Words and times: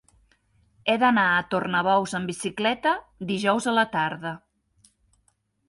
He 0.87 0.95
d'anar 1.03 1.25
a 1.33 1.43
Tornabous 1.51 2.17
amb 2.21 2.33
bicicleta 2.33 2.95
dijous 3.35 3.71
a 3.73 3.77
la 3.79 3.87
tarda. 3.95 4.35